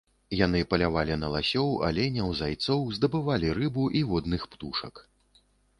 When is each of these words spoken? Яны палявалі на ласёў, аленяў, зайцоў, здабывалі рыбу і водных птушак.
Яны 0.37 0.61
палявалі 0.71 1.17
на 1.23 1.29
ласёў, 1.33 1.69
аленяў, 1.89 2.33
зайцоў, 2.41 2.81
здабывалі 2.99 3.55
рыбу 3.61 3.83
і 4.01 4.07
водных 4.15 4.41
птушак. 4.55 5.09